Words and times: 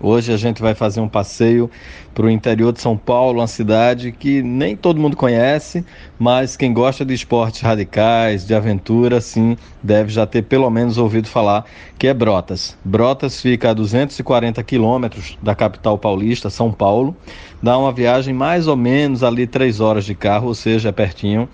Hoje 0.00 0.32
a 0.32 0.36
gente 0.36 0.62
vai 0.62 0.76
fazer 0.76 1.00
um 1.00 1.08
passeio 1.08 1.68
para 2.14 2.26
o 2.26 2.30
interior 2.30 2.72
de 2.72 2.80
São 2.80 2.96
Paulo, 2.96 3.40
uma 3.40 3.48
cidade 3.48 4.12
que 4.12 4.40
nem 4.42 4.76
todo 4.76 5.00
mundo 5.00 5.16
conhece, 5.16 5.84
mas 6.16 6.56
quem 6.56 6.72
gosta 6.72 7.04
de 7.04 7.14
esportes 7.14 7.62
radicais, 7.62 8.46
de 8.46 8.54
aventura, 8.54 9.20
sim, 9.20 9.56
deve 9.82 10.10
já 10.10 10.24
ter 10.24 10.42
pelo 10.42 10.70
menos 10.70 10.98
ouvido 10.98 11.26
falar, 11.26 11.64
que 11.98 12.06
é 12.06 12.14
Brotas. 12.14 12.76
Brotas 12.84 13.40
fica 13.40 13.70
a 13.70 13.74
240 13.74 14.62
quilômetros 14.62 15.36
da 15.42 15.56
capital 15.56 15.98
paulista, 15.98 16.48
São 16.48 16.72
Paulo. 16.72 17.16
Dá 17.60 17.76
uma 17.76 17.92
viagem 17.92 18.32
mais 18.32 18.68
ou 18.68 18.76
menos 18.76 19.24
ali 19.24 19.48
três 19.48 19.80
horas 19.80 20.04
de 20.04 20.14
carro, 20.14 20.46
ou 20.46 20.54
seja, 20.54 20.90
é 20.90 20.92
pertinho. 20.92 21.48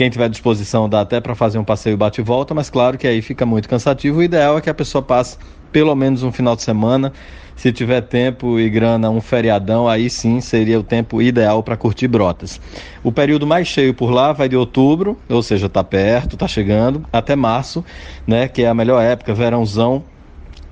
Quem 0.00 0.08
tiver 0.08 0.30
disposição 0.30 0.88
dá 0.88 1.02
até 1.02 1.20
para 1.20 1.34
fazer 1.34 1.58
um 1.58 1.62
passeio 1.62 1.94
bate 1.94 2.22
e 2.22 2.24
volta, 2.24 2.54
mas 2.54 2.70
claro 2.70 2.96
que 2.96 3.06
aí 3.06 3.20
fica 3.20 3.44
muito 3.44 3.68
cansativo. 3.68 4.20
O 4.20 4.22
ideal 4.22 4.56
é 4.56 4.60
que 4.62 4.70
a 4.70 4.72
pessoa 4.72 5.02
passe 5.02 5.36
pelo 5.70 5.94
menos 5.94 6.22
um 6.22 6.32
final 6.32 6.56
de 6.56 6.62
semana. 6.62 7.12
Se 7.54 7.70
tiver 7.70 8.00
tempo 8.00 8.58
e 8.58 8.70
grana, 8.70 9.10
um 9.10 9.20
feriadão, 9.20 9.86
aí 9.86 10.08
sim 10.08 10.40
seria 10.40 10.80
o 10.80 10.82
tempo 10.82 11.20
ideal 11.20 11.62
para 11.62 11.76
curtir 11.76 12.08
Brotas. 12.08 12.58
O 13.02 13.12
período 13.12 13.46
mais 13.46 13.68
cheio 13.68 13.92
por 13.92 14.10
lá 14.10 14.32
vai 14.32 14.48
de 14.48 14.56
outubro, 14.56 15.18
ou 15.28 15.42
seja, 15.42 15.66
está 15.66 15.84
perto, 15.84 16.32
está 16.32 16.48
chegando, 16.48 17.04
até 17.12 17.36
março, 17.36 17.84
né, 18.26 18.48
que 18.48 18.62
é 18.62 18.68
a 18.68 18.74
melhor 18.74 19.02
época, 19.02 19.34
verãozão 19.34 20.02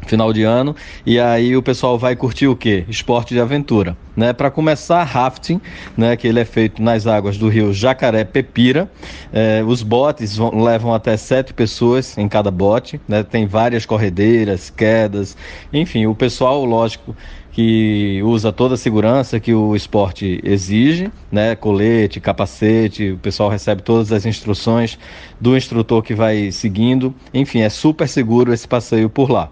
final 0.08 0.32
de 0.32 0.42
ano, 0.42 0.74
e 1.04 1.18
aí 1.20 1.56
o 1.56 1.62
pessoal 1.62 1.98
vai 1.98 2.16
curtir 2.16 2.48
o 2.48 2.56
que? 2.56 2.84
Esporte 2.88 3.34
de 3.34 3.40
aventura, 3.40 3.96
né? 4.16 4.32
Para 4.32 4.50
começar, 4.50 5.02
rafting, 5.04 5.60
né? 5.96 6.16
Que 6.16 6.26
ele 6.26 6.40
é 6.40 6.44
feito 6.44 6.82
nas 6.82 7.06
águas 7.06 7.36
do 7.36 7.48
rio 7.48 7.72
Jacaré 7.72 8.24
Pepira. 8.24 8.90
É, 9.32 9.62
os 9.66 9.82
botes 9.82 10.36
vão, 10.36 10.62
levam 10.62 10.92
até 10.94 11.16
sete 11.16 11.52
pessoas 11.52 12.16
em 12.16 12.28
cada 12.28 12.50
bote, 12.50 13.00
né? 13.06 13.22
Tem 13.22 13.46
várias 13.46 13.86
corredeiras, 13.86 14.70
quedas, 14.70 15.36
enfim, 15.72 16.06
o 16.06 16.14
pessoal, 16.14 16.64
lógico, 16.64 17.14
que 17.58 18.22
usa 18.22 18.52
toda 18.52 18.74
a 18.74 18.76
segurança 18.76 19.40
que 19.40 19.52
o 19.52 19.74
esporte 19.74 20.40
exige, 20.44 21.10
né? 21.28 21.56
Colete, 21.56 22.20
capacete, 22.20 23.10
o 23.10 23.18
pessoal 23.18 23.48
recebe 23.48 23.82
todas 23.82 24.12
as 24.12 24.24
instruções 24.24 24.96
do 25.40 25.56
instrutor 25.56 26.00
que 26.02 26.14
vai 26.14 26.52
seguindo. 26.52 27.12
Enfim, 27.34 27.62
é 27.62 27.68
super 27.68 28.08
seguro 28.08 28.52
esse 28.52 28.68
passeio 28.68 29.10
por 29.10 29.28
lá. 29.28 29.50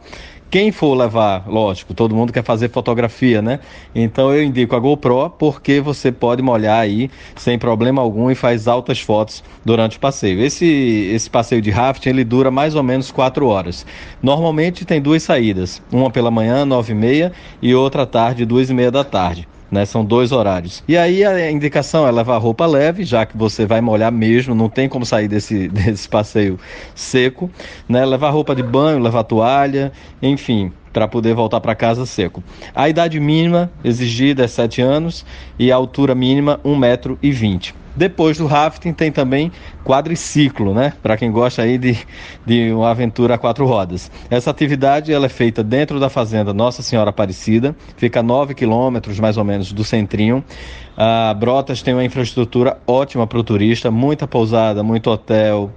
Quem 0.48 0.70
for 0.70 0.94
levar, 0.94 1.44
lógico, 1.48 1.92
todo 1.92 2.14
mundo 2.14 2.32
quer 2.32 2.44
fazer 2.44 2.70
fotografia, 2.70 3.42
né? 3.42 3.58
Então 3.92 4.32
eu 4.32 4.44
indico 4.44 4.76
a 4.76 4.78
GoPro 4.78 5.28
porque 5.30 5.80
você 5.80 6.12
pode 6.12 6.40
molhar 6.40 6.78
aí 6.78 7.10
sem 7.34 7.58
problema 7.58 8.00
algum 8.00 8.30
e 8.30 8.34
faz 8.36 8.68
altas 8.68 9.00
fotos 9.00 9.42
durante 9.64 9.96
o 9.96 10.00
passeio. 10.00 10.40
Esse, 10.40 10.64
esse 11.12 11.28
passeio 11.28 11.60
de 11.60 11.70
rafting 11.70 12.10
ele 12.10 12.24
dura 12.24 12.50
mais 12.50 12.76
ou 12.76 12.82
menos 12.82 13.10
quatro 13.10 13.48
horas. 13.48 13.84
Normalmente 14.22 14.84
tem 14.84 15.00
duas 15.00 15.24
saídas, 15.24 15.82
uma 15.90 16.10
pela 16.10 16.30
manhã, 16.30 16.64
nove 16.64 16.92
e 16.92 16.96
meia, 16.96 17.32
e 17.60 17.74
outra 17.74 18.06
tarde, 18.06 18.46
duas 18.46 18.70
e 18.70 18.74
meia 18.74 18.90
da 18.90 19.02
tarde 19.02 19.48
né? 19.76 19.84
São 19.84 20.02
dois 20.04 20.32
horários. 20.32 20.82
E 20.88 20.96
aí 20.96 21.22
a 21.22 21.50
indicação 21.50 22.08
é 22.08 22.10
levar 22.10 22.38
roupa 22.38 22.64
leve, 22.64 23.04
já 23.04 23.26
que 23.26 23.36
você 23.36 23.66
vai 23.66 23.80
molhar 23.82 24.10
mesmo, 24.10 24.54
não 24.54 24.70
tem 24.70 24.88
como 24.88 25.04
sair 25.04 25.28
desse, 25.28 25.68
desse 25.70 26.08
passeio 26.08 26.58
seco, 26.94 27.50
né? 27.86 28.04
Levar 28.04 28.30
roupa 28.30 28.54
de 28.54 28.62
banho, 28.62 28.98
levar 28.98 29.24
toalha, 29.24 29.92
enfim, 30.22 30.72
para 30.92 31.06
poder 31.06 31.34
voltar 31.34 31.60
para 31.60 31.74
casa 31.74 32.06
seco. 32.06 32.42
A 32.74 32.88
idade 32.88 33.20
mínima 33.20 33.70
exigida 33.84 34.44
é 34.44 34.48
7 34.48 34.80
anos 34.80 35.26
e 35.58 35.70
a 35.70 35.76
altura 35.76 36.14
mínima 36.14 36.58
1,20 36.64 36.78
metro. 36.78 37.18
e 37.22 37.85
depois 37.96 38.38
do 38.38 38.46
rafting 38.46 38.92
tem 38.92 39.10
também 39.10 39.50
quadriciclo, 39.84 40.74
né? 40.74 40.92
Para 41.02 41.16
quem 41.16 41.30
gosta 41.30 41.62
aí 41.62 41.78
de, 41.78 41.96
de 42.44 42.72
uma 42.72 42.90
aventura 42.90 43.34
a 43.34 43.38
quatro 43.38 43.64
rodas. 43.66 44.10
Essa 44.28 44.50
atividade 44.50 45.12
ela 45.12 45.26
é 45.26 45.30
feita 45.30 45.64
dentro 45.64 45.98
da 45.98 46.10
fazenda 46.10 46.52
Nossa 46.52 46.82
Senhora 46.82 47.10
Aparecida, 47.10 47.74
fica 47.96 48.20
a 48.20 48.22
9 48.22 48.54
quilômetros 48.54 49.18
mais 49.18 49.36
ou 49.36 49.44
menos 49.44 49.72
do 49.72 49.82
centrinho. 49.82 50.44
A 50.96 51.34
Brotas 51.34 51.82
tem 51.82 51.94
uma 51.94 52.04
infraestrutura 52.04 52.78
ótima 52.86 53.26
para 53.26 53.38
o 53.38 53.44
turista, 53.44 53.90
muita 53.90 54.26
pousada, 54.26 54.82
muito 54.82 55.10
hotel, 55.10 55.72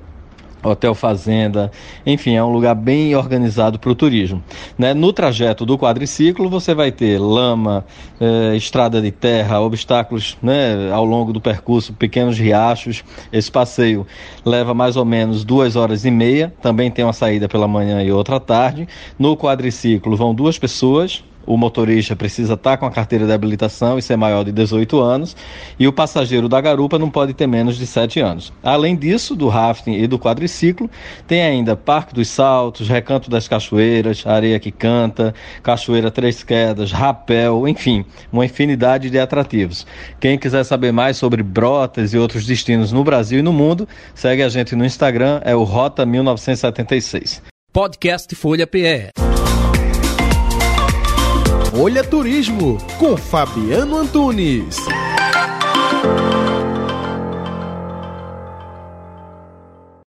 Hotel 0.64 0.94
Fazenda, 0.94 1.72
enfim, 2.06 2.36
é 2.36 2.44
um 2.44 2.52
lugar 2.52 2.76
bem 2.76 3.16
organizado 3.16 3.80
para 3.80 3.90
o 3.90 3.96
turismo. 3.96 4.44
Né? 4.78 4.94
No 4.94 5.14
trajeto 5.14 5.66
do 5.66 5.78
quadriciclo, 5.78 6.50
você 6.50 6.74
vai 6.74 6.92
ter 6.92 7.20
lama, 7.20 7.86
eh, 8.20 8.56
estrada 8.56 9.02
de 9.02 9.12
terra, 9.12 9.62
obstáculos 9.62 10.38
né, 10.42 10.92
ao 10.92 11.06
longo 11.06 11.32
do 11.32 11.40
percurso, 11.40 11.94
pequenos 11.94 12.38
riachos. 12.38 13.04
Esse 13.32 13.52
passeio 13.52 14.06
leva 14.46 14.74
mais 14.74 14.96
ou 14.96 15.06
menos 15.06 15.44
duas 15.44 15.76
horas 15.76 16.06
e 16.06 16.12
meia. 16.12 16.54
Também 16.62 16.92
tem 16.92 17.06
uma 17.06 17.14
saída 17.14 17.48
pela 17.48 17.68
manhã 17.68 18.04
e 18.04 18.12
outra 18.12 18.36
à 18.36 18.40
tarde. 18.40 18.88
No 19.18 19.38
quadriciclo 19.38 20.16
vão 20.16 20.34
duas 20.34 20.60
pessoas, 20.60 21.24
o 21.50 21.58
motorista 21.58 22.16
precisa 22.16 22.54
estar 22.54 22.78
com 22.78 22.86
a 22.86 22.92
carteira 22.92 23.26
de 23.26 23.34
habilitação 23.34 23.98
e 23.98 24.04
ser 24.04 24.16
maior 24.16 24.44
de 24.44 24.52
18 24.52 25.00
anos, 25.00 25.36
e 25.80 25.88
o 25.88 25.92
passageiro 25.92 26.48
da 26.48 26.62
garupa 26.62 27.00
não 27.00 27.10
pode 27.10 27.34
ter 27.34 27.48
menos 27.48 27.76
de 27.76 27.88
7 27.88 28.20
anos. 28.20 28.54
Além 28.62 28.96
disso, 28.96 29.36
do 29.36 29.48
rafting 29.48 29.94
e 29.94 30.06
do 30.06 30.20
quadriciclo, 30.20 30.88
tem 31.28 31.42
ainda 31.42 31.76
Parque 31.76 32.14
dos 32.14 32.28
Saltos, 32.28 32.88
Recanto 32.88 33.32
das 33.32 33.48
Cachoeiras, 33.48 34.28
Areia 34.28 34.60
que 34.60 34.72
Canta, 34.72 35.34
Cachoeira 35.64 36.12
Três 36.12 36.44
Quedas, 36.44 36.92
Rapel, 36.92 37.68
enfim, 37.68 38.06
uma 38.32 38.46
infinidade 38.46 39.10
de 39.10 39.18
atrativos. 39.18 39.88
Quem 40.20 40.38
quiser 40.38 40.64
saber 40.64 40.92
mais 40.92 41.18
sobre 41.18 41.42
Brotas 41.42 42.14
e 42.14 42.18
outros 42.20 42.46
destinos 42.46 42.92
no 42.92 43.04
Brasil 43.04 43.40
e 43.40 43.42
no 43.42 43.52
mundo, 43.52 43.88
segue 44.14 44.44
a 44.44 44.50
gente 44.50 44.76
no 44.76 44.86
Instagram, 44.86 45.42
é 45.44 45.56
o 45.56 45.64
Rota 45.64 46.06
1976. 46.06 47.42
Podcast 47.74 48.36
Folha 48.36 48.68
PE. 48.68 49.39
Folha 51.72 52.04
Turismo 52.04 52.80
com 52.98 53.16
Fabiano 53.16 53.98
Antunes. 53.98 54.78